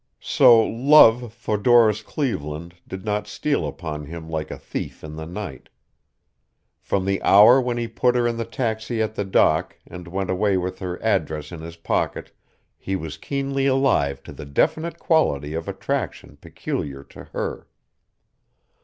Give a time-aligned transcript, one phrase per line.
[0.23, 5.27] So love for Doris Cleveland did not steal upon him like a thief in the
[5.27, 5.69] night.
[6.79, 10.31] From the hour when he put her in the taxi at the dock and went
[10.31, 12.35] away with her address in his pocket,
[12.79, 17.67] he was keenly alive to the definite quality of attraction peculiar to her.